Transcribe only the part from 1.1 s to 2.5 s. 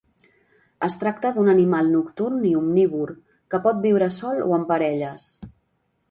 d'un animal nocturn